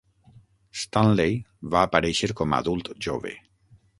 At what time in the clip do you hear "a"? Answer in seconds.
2.57-2.61